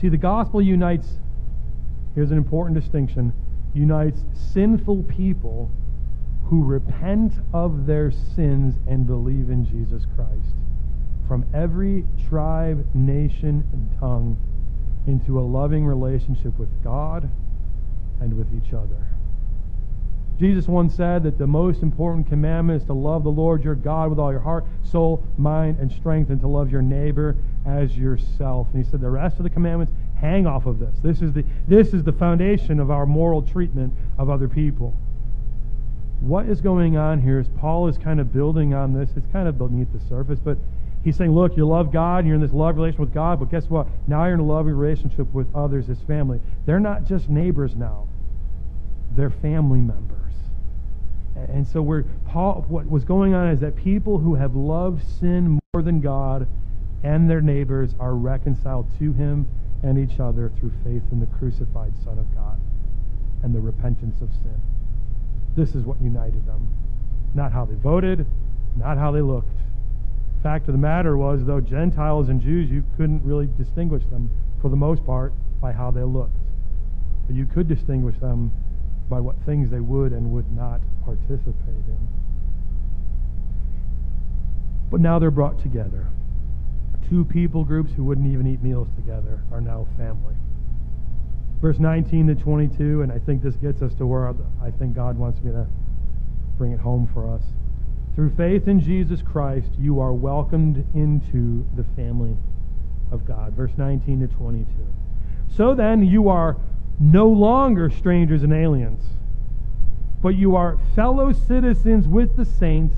[0.00, 1.06] See, the gospel unites,
[2.16, 3.32] here's an important distinction,
[3.74, 4.18] unites
[4.52, 5.70] sinful people
[6.46, 10.56] who repent of their sins and believe in Jesus Christ
[11.26, 14.36] from every tribe, nation, and tongue
[15.06, 17.28] into a loving relationship with God
[18.20, 19.08] and with each other.
[20.38, 24.10] Jesus once said that the most important commandment is to love the Lord your God
[24.10, 28.66] with all your heart, soul, mind, and strength, and to love your neighbor as yourself.
[28.72, 30.96] And he said the rest of the commandments hang off of this.
[31.02, 34.94] This is the, this is the foundation of our moral treatment of other people.
[36.20, 39.10] What is going on here is Paul is kind of building on this.
[39.16, 40.58] It's kind of beneath the surface, but
[41.04, 43.50] he's saying, look, you love God, and you're in this love relationship with God, but
[43.50, 43.86] guess what?
[44.06, 46.40] Now you're in a loving relationship with others, his family.
[46.66, 48.08] They're not just neighbors now,
[49.16, 50.14] they're family members.
[51.36, 55.58] And so where Paul what was going on is that people who have loved sin
[55.72, 56.46] more than God
[57.02, 59.46] and their neighbors are reconciled to him
[59.82, 62.58] and each other through faith in the crucified Son of God
[63.42, 64.60] and the repentance of sin.
[65.56, 66.66] This is what united them.
[67.34, 68.26] Not how they voted,
[68.76, 69.50] not how they looked.
[70.44, 74.28] Fact of the matter was, though Gentiles and Jews, you couldn't really distinguish them
[74.60, 76.36] for the most part by how they looked.
[77.26, 78.52] But you could distinguish them
[79.08, 82.08] by what things they would and would not participate in.
[84.90, 86.08] But now they're brought together.
[87.08, 90.34] Two people groups who wouldn't even eat meals together are now family.
[91.62, 94.28] Verse 19 to 22, and I think this gets us to where
[94.62, 95.66] I think God wants me to
[96.58, 97.42] bring it home for us.
[98.14, 102.36] Through faith in Jesus Christ, you are welcomed into the family
[103.10, 103.54] of God.
[103.54, 104.66] Verse 19 to 22.
[105.56, 106.56] So then, you are
[107.00, 109.02] no longer strangers and aliens,
[110.22, 112.96] but you are fellow citizens with the saints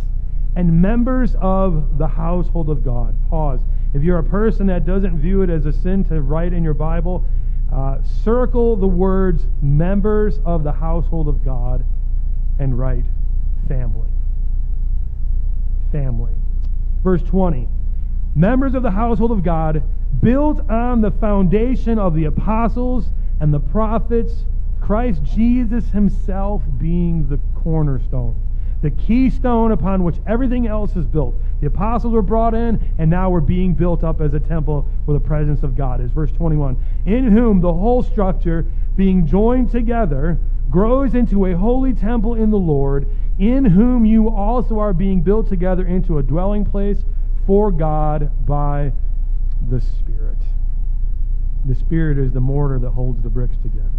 [0.55, 3.14] and members of the household of God.
[3.31, 3.61] Pause.
[3.94, 6.74] If you're a person that doesn't view it as a sin to write in your
[6.74, 7.24] Bible,
[7.72, 11.85] uh, circle the words members of the household of God
[12.59, 13.05] and write
[13.68, 14.09] family.
[15.96, 16.35] Family.
[17.02, 17.66] Verse 20.
[18.35, 19.82] Members of the household of God,
[20.20, 23.06] built on the foundation of the apostles
[23.40, 24.44] and the prophets,
[24.78, 28.38] Christ Jesus himself being the cornerstone,
[28.82, 31.35] the keystone upon which everything else is built.
[31.62, 35.18] The apostles were brought in, and now we're being built up as a temple where
[35.18, 36.11] the presence of God is.
[36.11, 40.37] Verse 21 In whom the whole structure, being joined together,
[40.70, 45.49] grows into a holy temple in the Lord, in whom you also are being built
[45.49, 47.05] together into a dwelling place
[47.46, 48.92] for God by
[49.70, 50.38] the Spirit.
[51.66, 53.90] The Spirit is the mortar that holds the bricks together.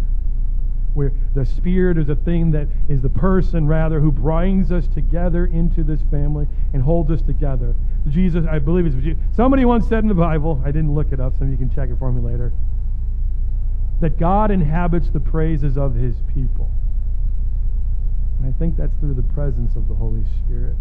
[0.94, 5.46] Where the Spirit is a thing that is the person, rather, who brings us together
[5.46, 7.74] into this family and holds us together.
[8.08, 11.38] Jesus, I believe it's somebody once said in the Bible, I didn't look it up,
[11.38, 12.52] so you can check it for me later,
[14.00, 16.72] that God inhabits the praises of his people.
[18.44, 20.76] I think that's through the presence of the Holy Spirit.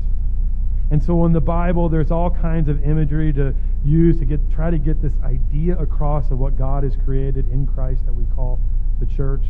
[0.90, 4.70] And so in the Bible, there's all kinds of imagery to use to get try
[4.70, 8.60] to get this idea across of what God has created in Christ that we call
[9.00, 9.44] the church.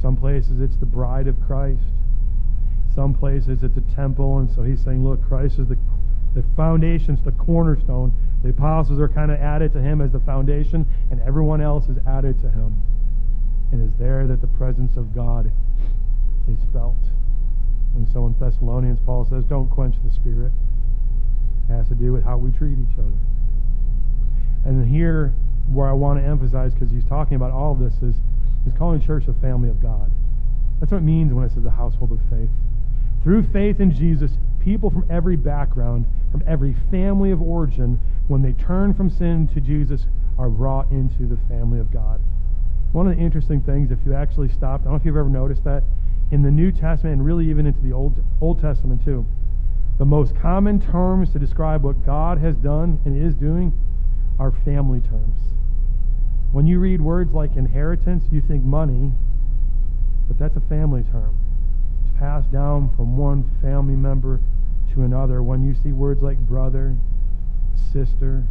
[0.00, 1.82] Some places it's the bride of Christ.
[2.94, 5.78] Some places it's a temple, and so he's saying, look, Christ is the
[6.34, 8.12] the foundation's the cornerstone.
[8.42, 11.96] The apostles are kind of added to him as the foundation, and everyone else is
[12.06, 12.82] added to him.
[13.72, 15.50] And it's there that the presence of God
[16.48, 16.96] is felt.
[17.94, 20.52] And so in Thessalonians, Paul says, don't quench the spirit.
[21.68, 23.18] It has to do with how we treat each other.
[24.64, 25.32] And here,
[25.70, 28.14] where I want to emphasize, because he's talking about all of this, is
[28.64, 30.10] he's calling church the family of God.
[30.80, 32.50] That's what it means when it says the household of faith.
[33.22, 38.52] Through faith in Jesus, people from every background, from every family of origin, when they
[38.52, 40.06] turn from sin to Jesus,
[40.38, 42.20] are brought into the family of God.
[42.92, 45.28] One of the interesting things, if you actually stopped, I don't know if you've ever
[45.28, 45.84] noticed that,
[46.34, 49.24] in the New Testament and really even into the Old, Old Testament too,
[49.98, 53.72] the most common terms to describe what God has done and is doing
[54.40, 55.38] are family terms.
[56.50, 59.12] When you read words like inheritance, you think money,
[60.26, 61.38] but that's a family term.
[62.04, 64.40] It's passed down from one family member
[64.92, 65.40] to another.
[65.40, 66.96] When you see words like brother,
[67.92, 68.42] sister,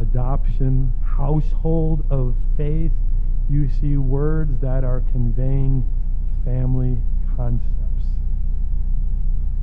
[0.00, 2.92] adoption, household of faith,
[3.50, 5.84] you see words that are conveying
[6.44, 6.98] family
[7.36, 7.70] concepts.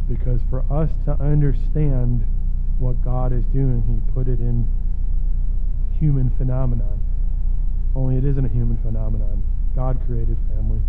[0.10, 2.26] Because for us to understand
[2.80, 4.68] what God is doing, He put it in
[6.00, 7.00] human phenomenon.
[7.96, 9.44] Only it isn't a human phenomenon.
[9.76, 10.82] God created family.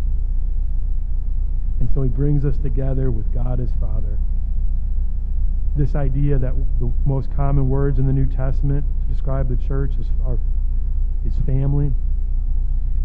[1.78, 4.18] And so He brings us together with God as Father.
[5.76, 9.92] This idea that the most common words in the New Testament to describe the church
[9.98, 10.06] is,
[11.26, 11.92] is family.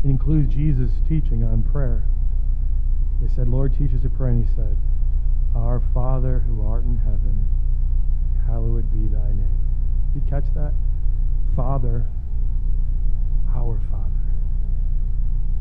[0.04, 2.04] It includes Jesus' teaching on prayer.
[3.22, 4.32] They said, Lord, teach us to pray.
[4.32, 4.78] And he said,
[5.56, 7.48] Our Father who art in heaven,
[8.46, 9.58] hallowed be thy name.
[10.16, 10.74] You catch that?
[11.56, 12.06] Father,
[13.56, 14.04] our Father.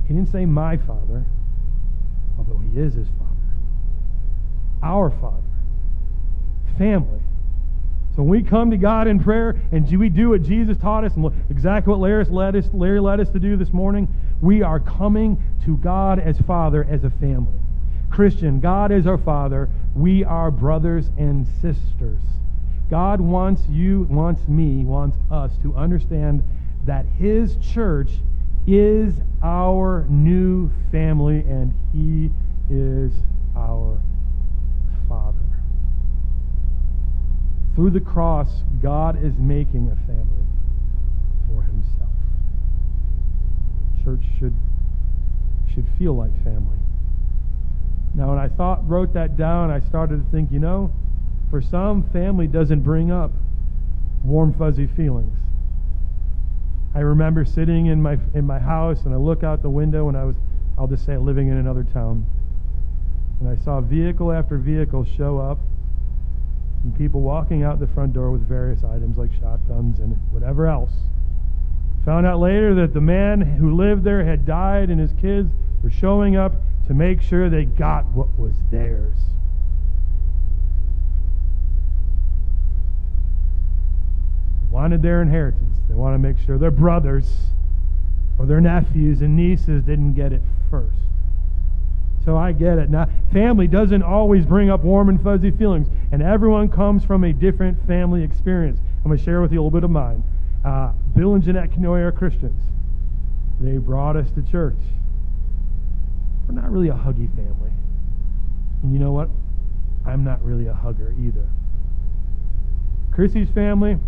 [0.07, 1.25] He didn't say my Father,
[2.38, 3.33] although He is His Father.
[4.83, 5.42] Our Father.
[6.79, 7.21] Family.
[8.14, 11.14] So when we come to God in prayer and we do what Jesus taught us
[11.16, 14.09] and exactly what Larry led us, Larry led us to do this morning,
[14.40, 17.61] we are coming to God as Father as a family.
[18.11, 19.68] Christian, God is our Father.
[19.94, 22.22] We are brothers and sisters.
[22.88, 26.42] God wants you, wants me, wants us to understand
[26.85, 28.11] that His church
[28.66, 32.31] is our new family and He
[32.72, 33.12] is
[33.57, 34.00] our
[35.09, 35.38] Father.
[37.74, 40.46] Through the cross, God is making a family
[41.48, 42.11] for Himself.
[44.05, 44.55] Church should,
[45.77, 46.79] should feel like family.
[48.15, 50.91] Now, when I thought, wrote that down, I started to think, you know,
[51.51, 53.31] for some, family doesn't bring up
[54.25, 55.37] warm, fuzzy feelings.
[56.95, 60.17] I remember sitting in my in my house and I look out the window and
[60.17, 60.35] I was,
[60.79, 62.25] I'll just say, living in another town,
[63.39, 65.59] and I saw vehicle after vehicle show up,
[66.85, 70.93] and people walking out the front door with various items like shotguns and whatever else.
[72.07, 75.53] Found out later that the man who lived there had died and his kids
[75.87, 76.53] were showing up
[76.88, 79.14] to make sure they got what was theirs.
[84.62, 85.77] They Wanted their inheritance.
[85.88, 87.33] They want to make sure their brothers
[88.37, 90.99] or their nephews and nieces didn't get it first.
[92.25, 92.90] So I get it.
[92.90, 97.33] Now, family doesn't always bring up warm and fuzzy feelings, and everyone comes from a
[97.33, 98.81] different family experience.
[99.05, 100.25] I'm going to share with you a little bit of mine.
[100.64, 102.61] Uh, Bill and Jeanette Canoy are Christians.
[103.61, 104.75] They brought us to church.
[106.48, 107.70] We're not really a huggy family.
[108.82, 109.28] And you know what?
[110.06, 111.46] I'm not really a hugger either.
[113.12, 113.98] Chrissy's family,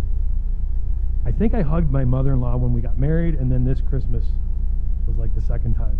[1.27, 3.81] I think I hugged my mother in law when we got married, and then this
[3.81, 4.25] Christmas
[5.07, 5.99] was like the second time.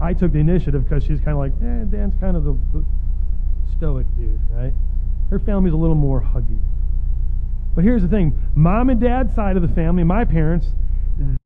[0.00, 2.84] I took the initiative because she's kind of like, eh, Dan's kind of the, the
[3.76, 4.72] stoic dude, right?
[5.30, 6.58] Her family's a little more huggy.
[7.74, 10.66] But here's the thing mom and dad's side of the family, my parents,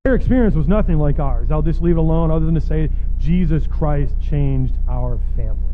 [0.04, 1.52] their experience was nothing like ours.
[1.52, 5.72] I'll just leave it alone other than to say Jesus Christ changed our family.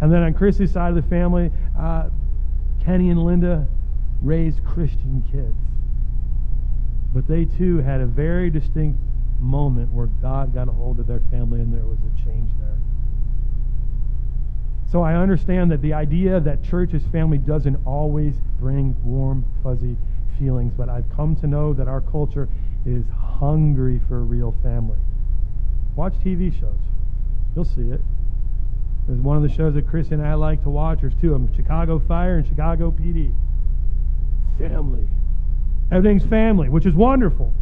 [0.00, 2.10] And then on Chrissy's side of the family, uh,
[2.84, 3.66] Kenny and Linda
[4.22, 5.56] raised Christian kids.
[7.12, 9.00] But they too had a very distinct
[9.40, 12.78] moment where God got a hold of their family and there was a change there.
[14.92, 19.96] So I understand that the idea that church as family doesn't always bring warm, fuzzy
[20.38, 22.48] feelings, but I've come to know that our culture
[22.86, 24.98] is hungry for real family.
[25.96, 26.78] Watch TV shows.
[27.54, 28.00] You'll see it.
[29.06, 31.00] There's one of the shows that Chris and I like to watch.
[31.00, 33.32] There's two of them, Chicago Fire and Chicago PD.
[34.58, 35.06] Family.
[35.92, 37.52] Everything's family, which is wonderful.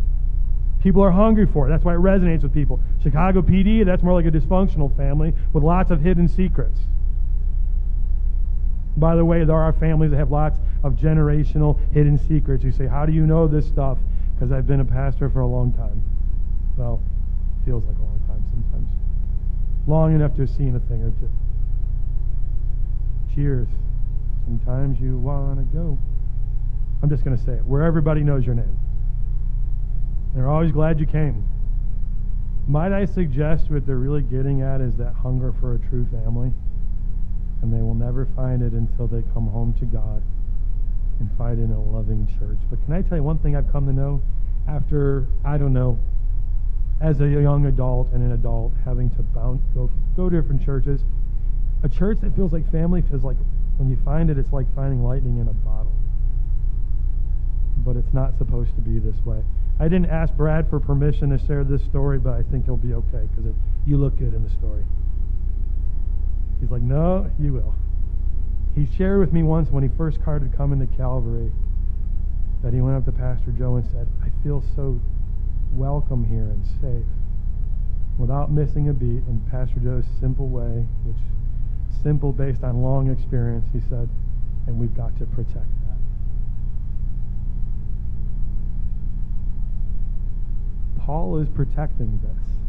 [0.82, 1.70] People are hungry for it.
[1.70, 2.80] That's why it resonates with people.
[3.02, 6.80] Chicago PD, that's more like a dysfunctional family with lots of hidden secrets.
[8.96, 12.62] By the way, there are families that have lots of generational hidden secrets.
[12.62, 13.98] You say, How do you know this stuff?
[14.34, 16.02] Because I've been a pastor for a long time.
[16.76, 17.02] Well,
[17.64, 18.88] feels like a long time sometimes.
[19.86, 21.30] Long enough to have seen a thing or two.
[23.34, 23.68] Cheers.
[24.44, 25.98] Sometimes you want to go.
[27.02, 27.64] I'm just going to say it.
[27.64, 28.78] Where everybody knows your name.
[30.34, 31.44] They're always glad you came.
[32.68, 36.52] Might I suggest what they're really getting at is that hunger for a true family?
[37.62, 40.22] And they will never find it until they come home to God
[41.20, 42.58] and find in a loving church.
[42.68, 44.20] But can I tell you one thing I've come to know
[44.68, 45.98] after, I don't know,
[47.00, 51.00] as a young adult and an adult having to bounce, go, go to different churches,
[51.82, 53.36] a church that feels like family feels like,
[53.76, 55.92] when you find it, it's like finding lightning in a bottle.
[57.78, 59.42] But it's not supposed to be this way.
[59.80, 62.94] I didn't ask Brad for permission to share this story, but I think he'll be
[62.94, 63.52] okay because
[63.86, 64.84] you look good in the story.
[66.62, 67.74] He's like, no, you will.
[68.76, 71.50] He shared with me once when he first started coming to Calvary
[72.62, 75.00] that he went up to Pastor Joe and said, I feel so
[75.72, 77.04] welcome here and safe
[78.16, 81.16] without missing a beat in Pastor Joe's simple way, which
[82.00, 84.08] simple based on long experience, he said,
[84.68, 85.98] and we've got to protect that.
[91.00, 92.61] Paul is protecting this.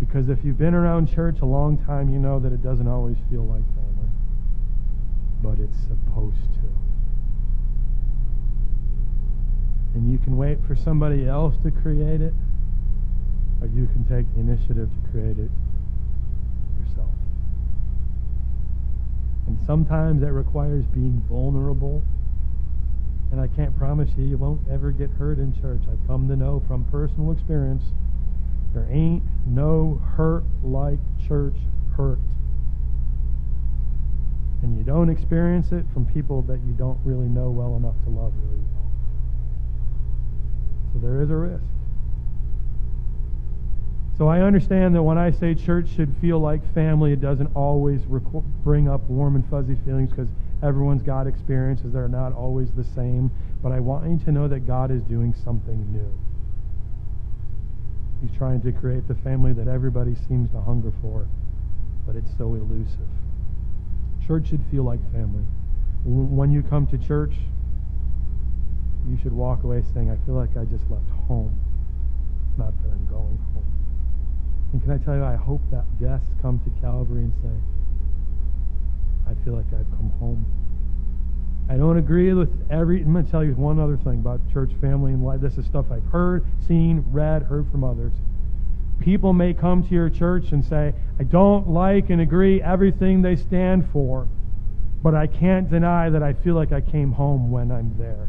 [0.00, 3.16] Because if you've been around church a long time, you know that it doesn't always
[3.30, 4.10] feel like family.
[5.42, 6.68] But it's supposed to.
[9.94, 12.34] And you can wait for somebody else to create it,
[13.60, 15.50] or you can take the initiative to create it
[16.80, 17.14] yourself.
[19.46, 22.02] And sometimes that requires being vulnerable.
[23.30, 25.82] And I can't promise you you won't ever get hurt in church.
[25.90, 27.84] I've come to know from personal experience
[28.74, 31.56] there ain't no hurt like church
[31.96, 32.18] hurt.
[34.62, 38.10] And you don't experience it from people that you don't really know well enough to
[38.10, 38.90] love really well.
[40.92, 41.64] So there is a risk.
[44.16, 48.00] So I understand that when I say church should feel like family, it doesn't always
[48.02, 50.28] bring up warm and fuzzy feelings because
[50.62, 53.30] everyone's got experiences that are not always the same.
[53.62, 56.12] But I want you to know that God is doing something new.
[58.24, 61.28] He's trying to create the family that everybody seems to hunger for,
[62.06, 63.10] but it's so elusive.
[64.26, 65.44] Church should feel like family.
[66.04, 67.34] When you come to church,
[69.06, 71.52] you should walk away saying, I feel like I just left home,
[72.56, 73.68] not that I'm going home.
[74.72, 77.52] And can I tell you, I hope that guests come to Calvary and say,
[79.30, 80.46] I feel like I've come home.
[81.68, 83.00] I don't agree with every.
[83.02, 85.40] I'm going to tell you one other thing about church family and life.
[85.40, 88.12] This is stuff I've heard, seen, read, heard from others.
[89.00, 93.36] People may come to your church and say, I don't like and agree everything they
[93.36, 94.28] stand for,
[95.02, 98.28] but I can't deny that I feel like I came home when I'm there.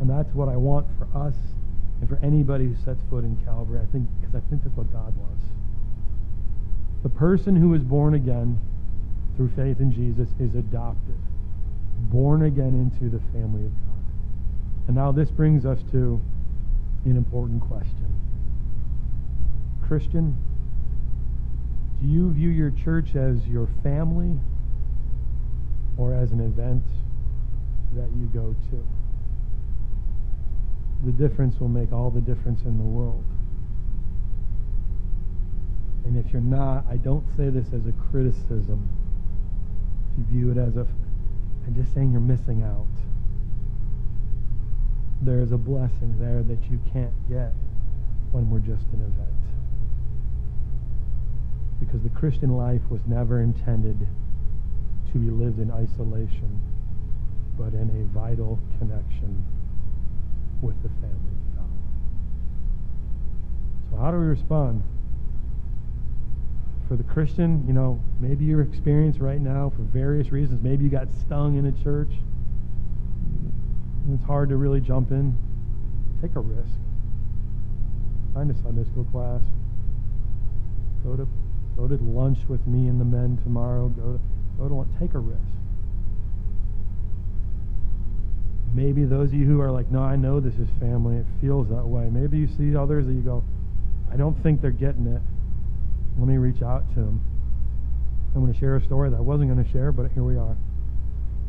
[0.00, 1.34] And that's what I want for us
[2.00, 3.80] and for anybody who sets foot in Calvary.
[3.80, 5.44] I think because I think that's what God wants.
[7.04, 8.58] The person who is born again
[9.36, 11.16] through faith in Jesus is adopted
[12.08, 13.90] born again into the family of God.
[14.86, 16.20] And now this brings us to
[17.04, 18.14] an important question.
[19.86, 20.36] Christian,
[22.00, 24.38] do you view your church as your family
[25.98, 26.84] or as an event
[27.94, 28.86] that you go to?
[31.04, 33.24] The difference will make all the difference in the world.
[36.04, 38.88] And if you're not, I don't say this as a criticism.
[40.12, 40.86] If you view it as a
[41.66, 42.86] and just saying you're missing out.
[45.22, 47.52] There is a blessing there that you can't get
[48.32, 49.28] when we're just an event.
[51.78, 54.06] Because the Christian life was never intended
[55.12, 56.60] to be lived in isolation,
[57.58, 59.44] but in a vital connection
[60.62, 61.70] with the family of God.
[63.90, 64.82] So how do we respond?
[66.90, 70.90] For the Christian, you know, maybe your experience right now for various reasons, maybe you
[70.90, 72.10] got stung in a church.
[74.12, 75.38] it's hard to really jump in.
[76.20, 76.74] Take a risk.
[78.34, 79.40] Find a Sunday school class.
[81.04, 81.28] Go to
[81.76, 83.86] go to lunch with me and the men tomorrow.
[83.90, 84.20] Go to
[84.58, 84.90] go to lunch.
[84.98, 85.38] Take a risk.
[88.74, 91.18] Maybe those of you who are like, no, I know this is family.
[91.18, 92.10] It feels that way.
[92.10, 93.44] Maybe you see others that you go,
[94.12, 95.22] I don't think they're getting it.
[96.20, 97.24] Let me reach out to him.
[98.34, 100.36] I'm going to share a story that I wasn't going to share, but here we
[100.36, 100.54] are.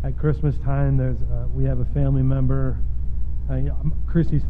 [0.06, 2.78] At Christmas time, there's uh, we have a family member.
[3.50, 3.58] Uh,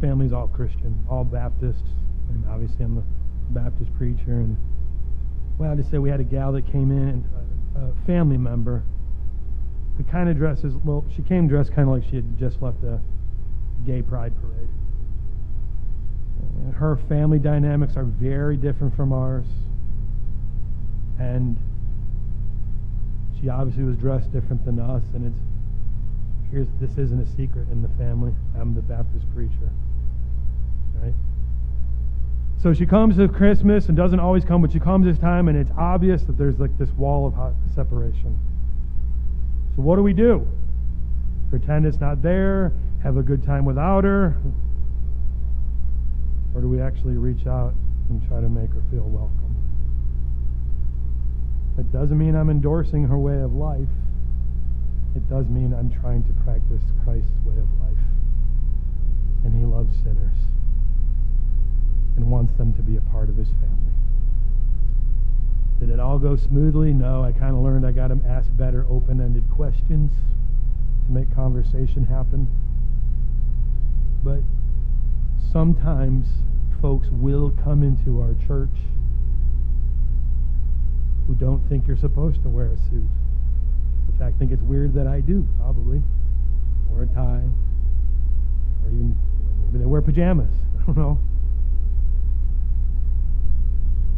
[0.00, 1.82] family is all Christian, all Baptists,
[2.28, 3.02] and obviously I'm the
[3.50, 4.38] Baptist preacher.
[4.38, 4.56] And
[5.58, 7.28] well, I just say we had a gal that came in,
[7.74, 8.84] a, a family member,
[9.98, 11.04] The kind of dresses well.
[11.16, 13.00] She came dressed kind of like she had just left a
[13.84, 14.68] gay pride parade.
[16.62, 19.46] And her family dynamics are very different from ours.
[21.18, 21.56] And
[23.40, 25.38] she obviously was dressed different than us, and it's
[26.50, 28.32] here's this isn't a secret in the family.
[28.58, 29.70] I'm the Baptist preacher.
[31.02, 31.14] Right?
[32.62, 35.58] So she comes to Christmas and doesn't always come, but she comes this time, and
[35.58, 37.34] it's obvious that there's like this wall of
[37.74, 38.38] separation.
[39.74, 40.46] So what do we do?
[41.50, 44.36] Pretend it's not there, have a good time without her?
[46.54, 47.74] Or do we actually reach out
[48.10, 49.41] and try to make her feel welcome?
[51.78, 53.88] It doesn't mean I'm endorsing her way of life.
[55.16, 58.04] It does mean I'm trying to practice Christ's way of life.
[59.44, 60.36] And he loves sinners
[62.16, 63.92] and wants them to be a part of his family.
[65.80, 66.92] Did it all go smoothly?
[66.92, 67.24] No.
[67.24, 70.12] I kind of learned I got to ask better open ended questions
[71.06, 72.46] to make conversation happen.
[74.22, 74.42] But
[75.50, 76.26] sometimes
[76.80, 78.76] folks will come into our church
[81.26, 83.08] who don't think you're supposed to wear a suit.
[84.08, 86.02] In fact, think it's weird that I do, probably.
[86.92, 87.42] Or a tie.
[88.84, 89.16] Or even,
[89.64, 90.52] maybe they wear pajamas.
[90.80, 91.18] I don't know.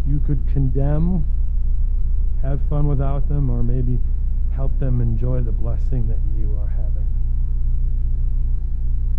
[0.09, 1.25] You could condemn,
[2.43, 3.99] have fun without them, or maybe
[4.55, 7.07] help them enjoy the blessing that you are having.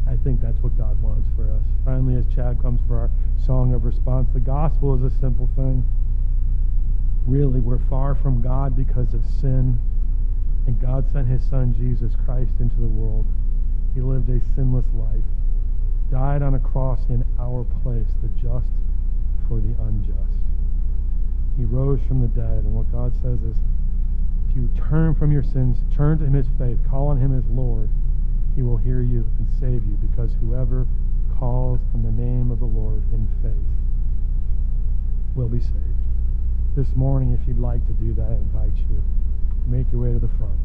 [0.08, 1.64] I think that's what God wants for us.
[1.84, 3.12] Finally, as Chad comes for our
[3.44, 5.84] song of response, the gospel is a simple thing
[7.28, 9.80] really we're far from God because of sin.
[10.68, 13.26] And God sent his son Jesus Christ into the world.
[13.94, 15.24] He lived a sinless life,
[16.12, 18.68] died on a cross in our place, the just
[19.48, 20.40] for the unjust.
[21.56, 23.58] He rose from the dead, and what God says is,
[24.50, 27.46] if you turn from your sins, turn to him as faith, call on him as
[27.46, 27.90] Lord,
[28.56, 30.88] he will hear you and save you, because whoever
[31.40, 33.54] calls on the name of the Lord in faith
[35.36, 35.95] will be saved.
[36.76, 39.02] This morning, if you'd like to do that, I invite you.
[39.66, 40.60] Make your way to the front.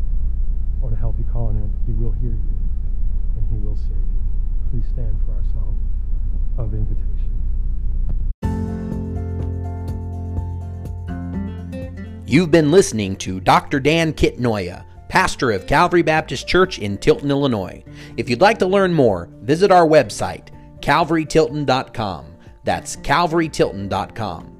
[0.80, 1.70] Want to help you call on him.
[1.86, 2.58] He will hear you,
[3.36, 4.22] and he will save you.
[4.72, 5.78] Please stand for our song
[6.58, 7.06] of invitation.
[12.26, 13.78] You've been listening to Dr.
[13.78, 17.84] Dan Kitnoya, pastor of Calvary Baptist Church in Tilton, Illinois.
[18.16, 20.48] If you'd like to learn more, visit our website,
[20.80, 22.26] calvarytilton.com.
[22.64, 24.59] That's calvarytilton.com.